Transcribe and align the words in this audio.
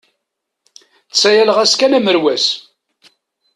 Ttsayaleɣ-as 1.09 1.73
kan 1.79 1.97
amerwas. 1.97 2.45